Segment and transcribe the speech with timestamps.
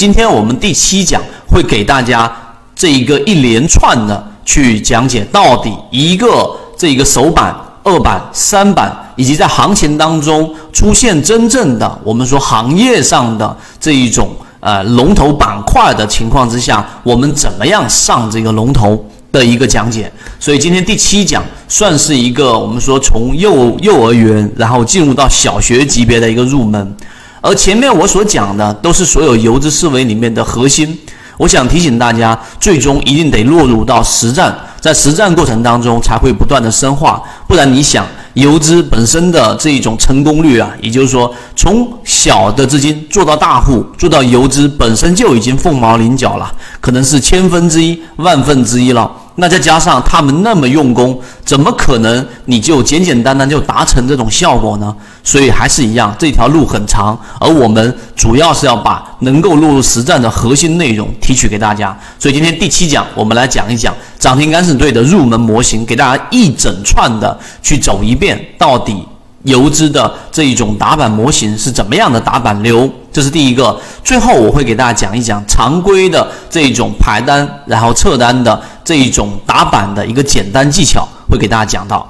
[0.00, 2.34] 今天我们第七讲会给大家
[2.74, 20.10] 这一个一连串的去讲解，到底一个这一个首板、二板、三板，以及在行情当中出现真正的我们说行业上的这一种呃龙头板块的情况之下，我们怎么样上这个龙头的一个讲解。
[20.38, 26.96] 所以今天第七讲算是一个我们说从幼幼儿园然后进入到小学级别的一个入门。
[27.40, 30.98] 而前面我所讲的都是所有游资思维里面的核心。
[31.38, 37.22] 我想提醒大家，最终一定得落入到实战，在实战过程当中才会不断的深化。
[37.48, 49.10] 不然你想，游资本身的这一种成功率啊，也就是说，从小的资金做到大户，做到游资本身就已经凤毛麟角了，可能是千分之一、万分之一了。
[49.36, 54.94] 那再加上他们那么用功，怎么可能你就简简单单就达成这种效果呢？
[55.22, 61.96] 所以还是一样，这条路很长，而我们主要是要把能够落入实战的核心内容提取给大家。
[62.18, 69.06] 所以今天第七讲，我们来讲一讲涨停敢死队的入门模型，给大家一整串的去走一遍，到底
[69.44, 72.90] 游资的这一种打板模型是怎么样的打板流。
[73.12, 73.78] 这是第一个。
[74.04, 78.60] 最后我会给大家讲一讲常规的这种排单，然后撤单的。
[78.84, 82.06] 这一种打板的一个简单技巧，会给大家讲到。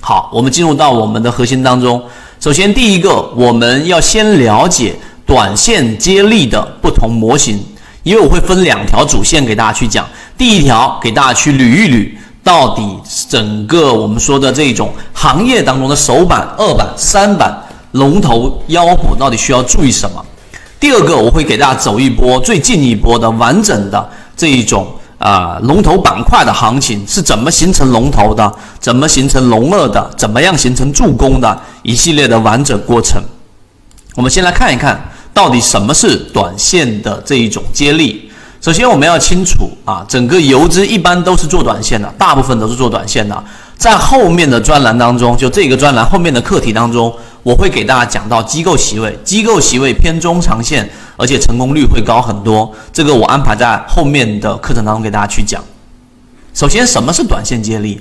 [0.00, 2.02] 好，我们进入到我们的核心当中。
[2.38, 7.58] 首先，第一个，我们要先了解短线接力的不同模型，
[8.02, 10.06] 因为我会分两条主线给大家去讲。
[10.36, 12.10] 第一条，给大家去捋一捋，
[12.42, 12.82] 到底
[13.30, 17.58] 整个我们说的这种行业当中的首板、二板、三板
[17.92, 20.22] 龙头妖股到底需要注意什么。
[20.78, 24.86] 第二个，我会给大家走一波最近一波的完整的这一种。
[25.18, 28.52] 啊，龙头板块的行情是怎么形成龙头的？
[28.78, 30.10] 怎么形成龙二的？
[30.16, 31.58] 怎么样形成助攻的？
[31.82, 33.22] 一系列的完整过程。
[34.16, 38.30] 我们先来看一看到底什么是短线的这一种接力。
[38.60, 43.44] 首先，我们要清楚啊，整个游资一般都是做短线的，大部分都是做短线的。
[43.76, 50.88] 在后面的专栏当中，就这个专栏后面的课题当中，我会给大家讲到机构席位，机构席位偏中长线。
[51.16, 55.62] 而且成功率会高很多，这个我安排在后面的课程当中给大家去讲。
[56.52, 58.00] 首先，什么是短线接力？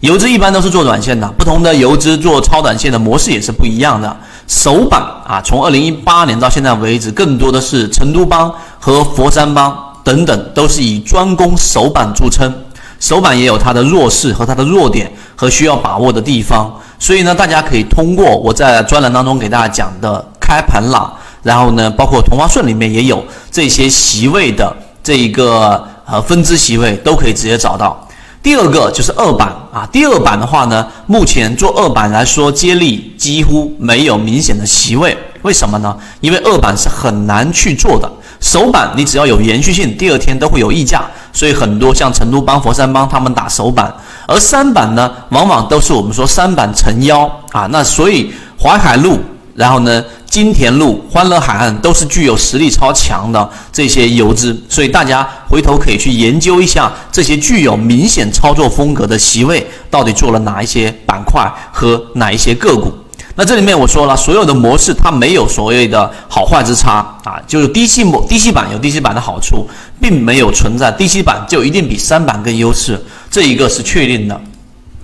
[0.00, 4.14] 游资一般都是做短线的，不同的游资做超短线的模式也是不一样的。
[4.46, 9.74] 首板啊，从二零一八年到现在为止，更多的是成都帮和佛山帮
[10.04, 12.54] 等等，都是以专攻首板著称。
[13.00, 21.12] 首板也有它的弱势和它的弱点和需要把握的地方，所以呢，大家可以通过我在专栏当中给大家讲的开盘了。
[21.46, 27.96] 然后呢，包括同花顺里面也有这些席位的这一个呃分支席位，都可以直接找到。
[28.42, 35.96] 第二个就是二板啊，第二板的话呢，目前做二板来说，接力几乎没有明显的席位，为什么呢？
[36.20, 38.10] 因为二板是很难去做的。
[38.40, 43.94] 首板你只要有延续性，第二天都会有溢价，所以很多像成都帮、佛山帮他们打首板，
[44.26, 49.20] 而三板呢，往往都是我们说三板成妖啊，那所以淮海路。
[49.56, 62.92] 然后呢，金田路、欢乐海岸都是具有实力超强的这些游资，所以大家回头可以去研究一下这些具有明显操作风格的席位到底做了哪一些板块和哪一些个股。
[63.34, 69.66] 那这里面我说了，所有的模式它没有所谓的好坏之差啊，就是低吸模低吸板有低吸板的好处，
[69.98, 74.38] 并没有存在低吸板就一定比三板更优势，这一个是确定的。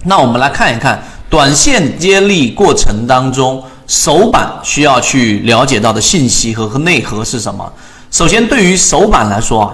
[0.05, 3.62] 那我们来看一看短线接力过程当中。
[3.93, 7.71] 首板需要去了解到的信息和和内核是什么？
[8.11, 9.69] 首先，对于首板来说啊，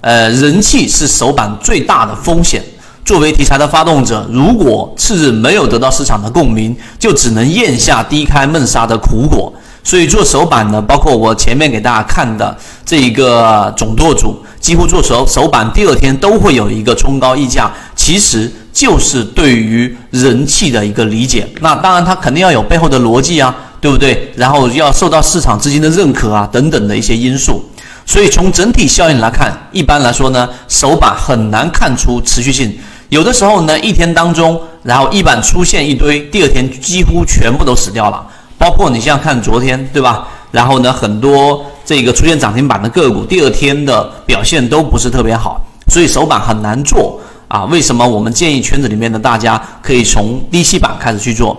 [0.00, 2.64] 呃，人气是首板最大的风险。
[3.04, 9.52] 作为题材的发动者，如果次日没有得到市场的共鸣，就只能咽下低开闷杀的苦果。
[9.82, 18.52] 所以做首板呢，包括我前面给大家看的这一个总舵主，几乎做首首板第二天都会有一个冲高溢价，其实。
[18.70, 24.32] 就是对于人气的一个理解，那当然它肯定要有背后的逻辑啊，对不对？
[24.36, 27.68] 然后要受到市场资金的认可啊，等等的一些因素。
[28.06, 32.72] 所以从整体效应来看，一般来说呢，首板很难看出持续性。
[33.08, 38.24] 有的时候呢，一天当中，然后一板出现一堆，第二天几乎全部都死掉了。
[38.58, 40.28] 包括你像看昨天，对吧？
[40.50, 47.20] 然后呢，很多这个出现涨停板的个股，第二天的表现都不是特别好，所以首板很难做。
[47.48, 51.58] 啊，为什么我们建议圈子里面的大家可以从低吸板开始去做？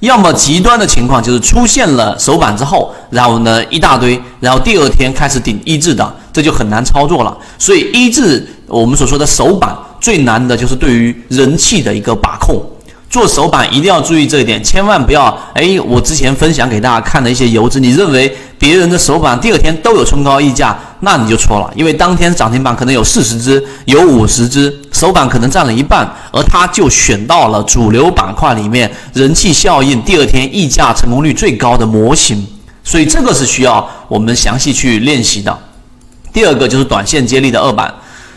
[0.00, 7.34] 要么极端的情况就是出现了首板之后，然后呢一大堆，然后第二天开始顶一字的，这就很难操作了。
[7.58, 12.60] 所以一字我们所说的首板最难的就是对于人气的一个把控。
[13.12, 32.46] 做首板一定要注意这一点，千万不要哎，我之前分享给大家看的一些游资，你认为别人的手板第二天都有冲高溢价，那你就错了，因为当天涨停板可能有四十只，有五十只手板可能占了一半，而他就选到了主流板块里面人气效应第二天溢价成功率最高的模型，
[32.82, 35.54] 所以这个是需要我们详细去练习的。
[36.32, 37.92] 第二个就是短线接力的二板，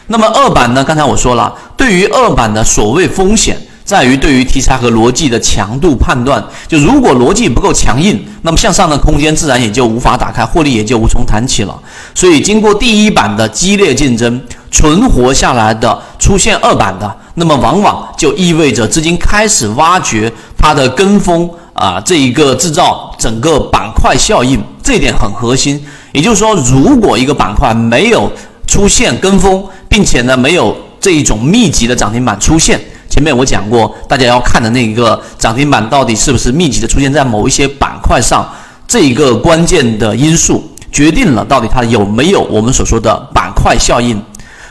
[0.08, 3.58] 那么二板呢，刚才我说了，对于二板的所谓风险。
[3.86, 11.80] 在于对于题材和逻辑的强度判断，就如果逻辑不够强硬，那么向上的空间自然也就无法打开，获利也就无从谈起了。
[12.16, 14.42] 所以经过第一版的激烈竞争，
[14.72, 25.80] 存活下来的出现二版的，那么往往就意味着资金开始挖掘它的跟风啊，这一个制造整个板块效应，这一点很核心。
[26.12, 28.32] 也就是说，如果一个板块没有
[28.66, 32.82] 出现跟风，并且呢没有这一种密集的涨停板出现。
[33.16, 38.46] 前面我讲过，大家要看的那个涨停板到底是不是密集的出现在某一些板块上，
[38.86, 44.22] 这一个关键的因素决定了到底它有没有我们所说的板块效应。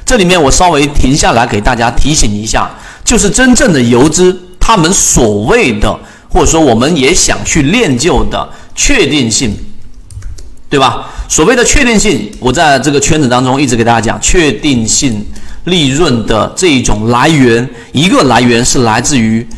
[0.04, 2.68] 这里面我稍微停下来给大家提醒一下，
[3.02, 5.98] 就是真正的游资他们所谓的，
[6.28, 9.56] 或者说我们也想去练就的确定性，
[10.68, 11.06] 对吧？
[11.28, 15.24] 所谓的确定性，我在这个圈子当中一直给大家讲确定性。
[15.64, 19.48] 利润的这一种来源，一个来源是来自于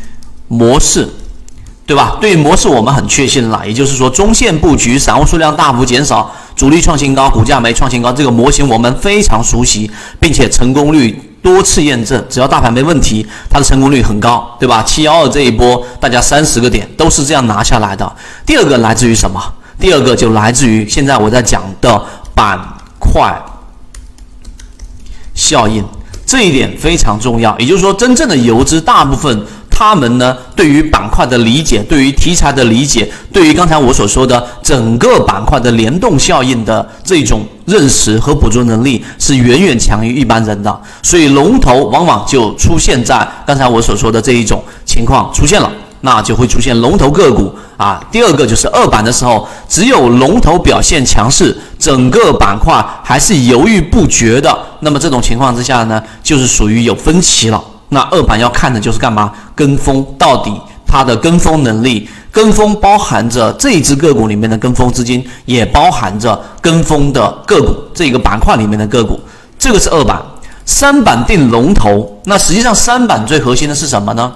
[0.47, 1.05] 模式，
[1.85, 2.17] 对吧？
[2.21, 11.13] 对于模式我们很确信了，也就是说，中线布局，散户数量大幅减少，主力创新高，股价没创新高，这个模型我们非常熟悉，并且成功率
[11.43, 14.81] 多次验证，只要大盘没问题，它的成功率很高，对吧？
[14.83, 18.09] 七幺二这一波，大家三十个点都是这样拿下来的。
[18.45, 19.43] 第二个来自于什么？
[19.79, 22.01] 第二个就来自于现在我在讲的
[22.33, 22.59] 板
[22.99, 23.39] 块
[25.33, 25.83] 效应。
[26.25, 40.81] 这一点非常重要，也就是说，真正的游资大部分他们呢，对于板块的理解，对于题材的理解，对于刚才我所说的整个板块的联动效应的这种认识和捕捉能力，是远远强于一般人的。
[41.01, 45.71] 所以，龙头往往就出现在刚才我所说的这一种情况出现了。
[46.07, 48.01] 那就会出现龙头个股啊。
[48.09, 54.57] 第二个就是二板的时候，只有龙头表现强势，整个板块还是犹豫不决的。
[54.79, 57.61] 那么这种情况之下呢，就是属于有分歧了。
[57.89, 59.33] 那二板要看的就是干嘛？
[59.53, 60.53] 跟风到底
[60.87, 69.19] 它的跟风能力，跟风包含着这一只个股里面的跟风资金，也包含着跟风的个股这个板块里面的个股。
[69.59, 70.21] 这个是二板。
[70.63, 74.33] 三板定龙头，那实际上三板最核心的是什么呢？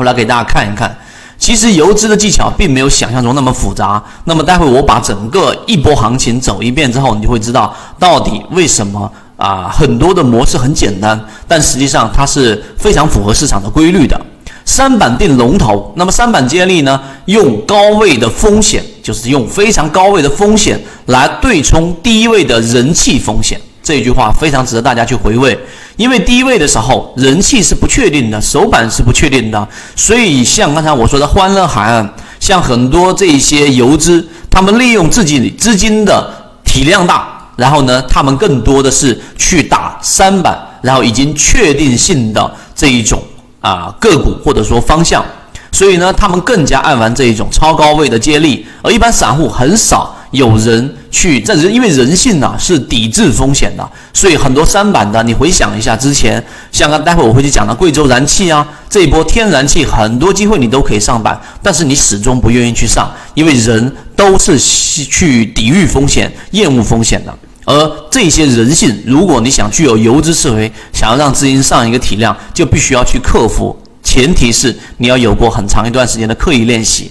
[0.00, 0.96] 我来给大家看一看，
[1.36, 4.02] 其实游资的技巧并没有想象中那么复杂。
[4.24, 14.18] 那么待会我把整个一波行情走一遍之后，你就会知道到底为什么啊很多的模式很简单，但实际上它是非常符合市场的规律的。
[14.64, 23.60] 三板定龙头，那么三板接力呢，用高位的风险，就是用非常高位的风险来对冲低位的人气风险。
[23.90, 25.58] 这句话非常值得大家去回味。
[25.96, 32.08] 因为低位的时候人气是不确定的，首板是不确定的，所以像刚才我说的欢乐海岸，
[32.38, 36.32] 像很多这些游资，他们利用自己资金的
[36.64, 43.20] 体量大，然后呢，他们更多的是去打三板，然后已经确定性的这一种
[43.60, 45.22] 啊个股或者说方向，
[45.72, 50.16] 所以呢，他们更加爱玩这一种超高位的接力，而一般散户很少。
[50.30, 67.34] 有人去这人，因为人性呢是抵制风险的，所以很多三板的，你回想一下之前，像刚待会我会去讲的贵州燃气啊，这一波天然气很多机会你都可以上板，但是你始终不愿意去上，因为人都是去抵御风险、厌恶风险的。
[67.66, 77.10] 而这些人性，如果你想具有游资思维，想要让资金上一个体量，就必须要去克服，前提是你要有过很长一段时间的刻意练习。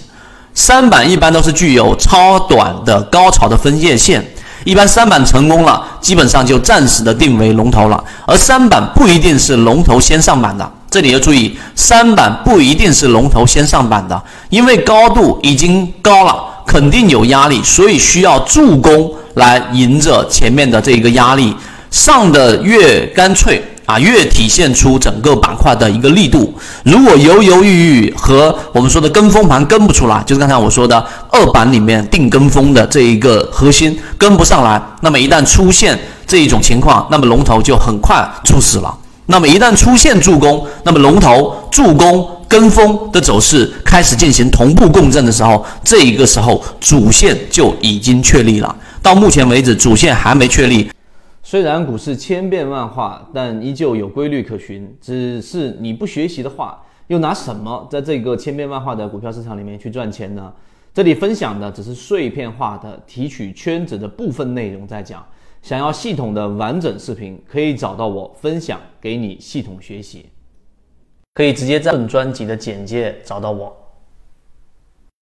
[0.54, 4.24] 三板一般都是具有超短的高潮的分界线，
[4.64, 8.02] 一般三板成功了，基本上就暂时的定为龙头了。
[8.26, 21.54] 而三板不一定是龙头先上板的，这里要注意，三板不一定是龙头先上板的，因为高度已经高了，肯定有压力，所以需要助攻来迎着前面的这个压力，
[21.90, 23.62] 上的越干脆。
[23.90, 26.54] 啊，越体现出整个板块的一个力度。
[26.84, 38.96] 如果犹犹豫豫和我们说的跟风盘跟不出来，就是刚才我说的二板里面定跟风的这一个核心跟不上来，那么一旦出现这一种情况，那么龙头就很快猝死了。
[39.26, 48.72] 那么一旦出现助攻，那么龙头助攻跟风的走势开始进行同步共振的时候，这一个时候主线就已经确立了。
[49.02, 50.88] 到目前为止，主线还没确立。
[51.50, 54.96] 虽然股市千变万化，但依旧有规律可循。
[55.00, 60.54] 只是你不学习的话，又拿什么在这个千变万化的股票市场里面去赚钱呢？
[60.94, 65.26] 这里分享的只是碎片化的提取圈子的部分内容在讲。
[65.60, 70.26] 想要系统的完整视频，可以找到我分享给你系统学习，
[71.34, 73.76] 可以直接在本专辑的简介找到我。